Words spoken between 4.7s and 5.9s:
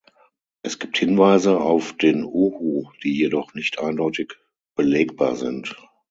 belegbar sind.